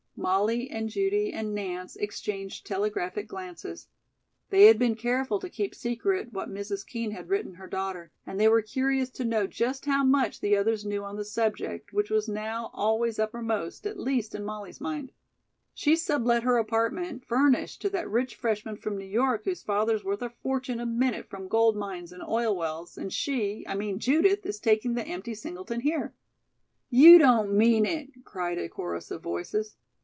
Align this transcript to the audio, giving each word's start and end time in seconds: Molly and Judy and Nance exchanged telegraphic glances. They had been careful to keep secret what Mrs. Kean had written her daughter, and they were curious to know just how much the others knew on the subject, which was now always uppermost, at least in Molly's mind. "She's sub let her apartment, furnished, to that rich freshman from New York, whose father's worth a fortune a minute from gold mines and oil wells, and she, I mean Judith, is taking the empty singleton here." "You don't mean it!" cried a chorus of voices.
Molly 0.17 0.69
and 0.69 0.87
Judy 0.87 1.33
and 1.33 1.55
Nance 1.55 1.95
exchanged 1.95 2.67
telegraphic 2.67 3.27
glances. 3.27 3.87
They 4.51 4.65
had 4.67 4.77
been 4.77 4.93
careful 4.93 5.39
to 5.39 5.49
keep 5.49 5.73
secret 5.73 6.31
what 6.31 6.47
Mrs. 6.47 6.85
Kean 6.85 7.09
had 7.09 7.27
written 7.27 7.55
her 7.55 7.65
daughter, 7.65 8.11
and 8.23 8.39
they 8.39 8.47
were 8.47 8.61
curious 8.61 9.09
to 9.11 9.25
know 9.25 9.47
just 9.47 9.87
how 9.87 10.03
much 10.03 10.39
the 10.39 10.55
others 10.55 10.85
knew 10.85 11.03
on 11.03 11.15
the 11.15 11.25
subject, 11.25 11.91
which 11.91 12.11
was 12.11 12.29
now 12.29 12.69
always 12.71 13.17
uppermost, 13.17 13.87
at 13.87 13.97
least 13.99 14.35
in 14.35 14.43
Molly's 14.43 14.79
mind. 14.79 15.11
"She's 15.73 16.03
sub 16.05 16.23
let 16.23 16.43
her 16.43 16.59
apartment, 16.59 17.25
furnished, 17.25 17.81
to 17.81 17.89
that 17.89 18.07
rich 18.07 18.35
freshman 18.35 18.75
from 18.77 18.99
New 18.99 19.05
York, 19.07 19.45
whose 19.45 19.63
father's 19.63 20.03
worth 20.03 20.21
a 20.21 20.29
fortune 20.29 20.79
a 20.79 20.85
minute 20.85 21.29
from 21.31 21.47
gold 21.47 21.75
mines 21.75 22.11
and 22.11 22.21
oil 22.21 22.55
wells, 22.55 22.95
and 22.95 23.11
she, 23.11 23.65
I 23.67 23.73
mean 23.73 23.97
Judith, 23.97 24.45
is 24.45 24.59
taking 24.59 24.93
the 24.93 25.07
empty 25.07 25.33
singleton 25.33 25.79
here." 25.79 26.13
"You 26.91 27.17
don't 27.17 27.57
mean 27.57 27.87
it!" 27.87 28.23
cried 28.23 28.59
a 28.59 28.69
chorus 28.69 29.09
of 29.09 29.23
voices. 29.23 29.77